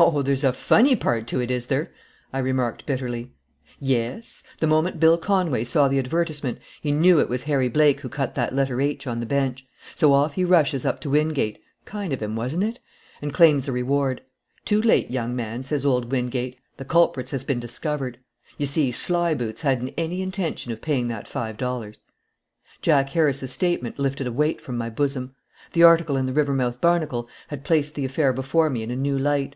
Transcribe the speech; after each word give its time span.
"O, 0.00 0.22
there's 0.22 0.42
a 0.42 0.52
funny 0.52 0.96
part 0.96 1.28
to 1.28 1.38
it, 1.40 1.52
is 1.52 1.66
there?" 1.66 1.92
I 2.32 2.40
remarked 2.40 2.84
bitterly. 2.84 3.30
"Yes. 3.78 4.42
The 4.58 4.66
moment 4.66 4.98
Bill 4.98 5.16
Conway 5.16 5.62
saw 5.62 5.86
the 5.86 6.00
advertisement, 6.00 6.58
he 6.80 6.90
knew 6.90 7.20
it 7.20 7.28
was 7.28 7.44
Harry 7.44 7.68
Blake 7.68 8.00
who 8.00 8.08
cut 8.08 8.34
that 8.34 8.52
letter 8.56 8.80
H 8.80 9.06
on 9.06 9.20
the 9.20 9.26
bench; 9.26 9.64
so 9.94 10.12
off 10.12 10.34
he 10.34 10.44
rushes 10.44 10.84
up 10.84 11.00
to 11.02 11.10
Wingate 11.10 11.60
kind 11.84 12.12
of 12.12 12.20
him, 12.20 12.34
wasn't 12.34 12.64
it? 12.64 12.80
and 13.22 13.32
claims 13.32 13.66
the 13.66 13.72
reward. 13.72 14.22
'Too 14.64 14.82
late, 14.82 15.12
young 15.12 15.36
man,' 15.36 15.62
says 15.62 15.86
old 15.86 16.10
Wingate, 16.10 16.58
'the 16.76 16.84
culprits 16.86 17.30
has 17.30 17.44
been 17.44 17.60
discovered.' 17.60 18.18
You 18.58 18.66
see 18.66 18.90
Sly 18.90 19.32
boots 19.34 19.60
hadn't 19.60 19.94
any 19.96 20.22
intention 20.22 20.72
of 20.72 20.82
paying 20.82 21.06
that 21.06 21.28
five 21.28 21.56
dollars." 21.56 22.00
Jack 22.82 23.10
Harris's 23.10 23.52
statement 23.52 24.00
lifted 24.00 24.26
a 24.26 24.32
weight 24.32 24.60
from 24.60 24.76
my 24.76 24.90
bosom. 24.90 25.36
The 25.72 25.84
article 25.84 26.16
in 26.16 26.26
the 26.26 26.32
Rivermouth 26.32 26.80
Barnacle 26.80 27.28
had 27.48 27.62
placed 27.64 27.94
the 27.94 28.04
affair 28.06 28.32
before 28.32 28.68
me 28.70 28.82
in 28.82 28.90
a 28.90 28.96
new 28.96 29.16
light. 29.16 29.54